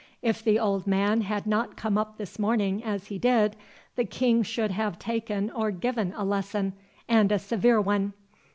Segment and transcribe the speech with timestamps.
[0.23, 3.55] If the old man had not come up this morning as he did,
[3.95, 6.73] the King should have taken or given a lesson,
[7.07, 8.13] and a severe one.